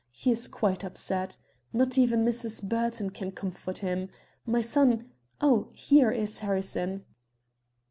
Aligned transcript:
He 0.11 0.31
is 0.31 0.47
quite 0.47 0.83
upset. 0.83 1.37
Not 1.71 1.95
even 1.95 2.25
Mrs. 2.25 2.63
Burton 2.63 3.11
can 3.11 3.31
comfort 3.33 3.77
him. 3.85 4.09
My 4.47 4.59
son 4.59 5.11
Oh, 5.39 5.69
there 5.91 6.09
is 6.11 6.39
Harrison!" 6.39 7.05